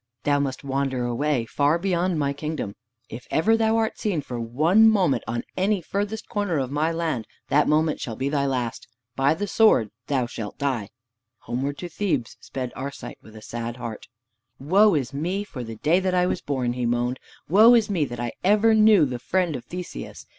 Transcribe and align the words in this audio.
Thou 0.23 0.39
must 0.39 0.63
wander 0.63 1.05
away 1.05 1.45
far 1.45 1.77
beyond 1.77 2.17
my 2.17 2.33
kingdom. 2.33 2.73
If 3.07 3.27
ever 3.29 3.55
thou 3.55 3.77
art 3.77 3.99
seen 3.99 4.21
for 4.23 4.39
one 4.39 4.89
moment 4.89 5.23
on 5.27 5.43
any 5.55 5.79
furthest 5.79 6.27
corner 6.27 6.57
of 6.57 6.71
my 6.71 6.91
land, 6.91 7.27
that 7.49 7.67
moment 7.67 7.99
shall 8.01 8.15
be 8.15 8.27
thy 8.27 8.47
last. 8.47 8.87
By 9.15 9.35
the 9.35 9.45
sword 9.45 9.91
thou 10.07 10.25
shalt 10.25 10.57
die." 10.57 10.89
Homeward 11.41 11.77
to 11.77 11.87
Thebes 11.87 12.35
sped 12.39 12.73
Arcite 12.75 13.19
with 13.21 13.35
a 13.35 13.43
sad 13.43 13.77
heart. 13.77 14.07
"Woe 14.59 14.95
is 14.95 15.13
me 15.13 15.43
for 15.43 15.63
the 15.63 15.75
day 15.75 15.99
that 15.99 16.15
I 16.15 16.25
was 16.25 16.41
born!" 16.41 16.73
he 16.73 16.87
moaned; 16.87 17.19
"woe 17.47 17.75
is 17.75 17.87
me 17.87 18.03
that 18.05 18.33
ever 18.43 18.71
I 18.71 18.73
knew 18.73 19.05
the 19.05 19.19
friend 19.19 19.55
of 19.55 19.65
Theseus! 19.65 20.25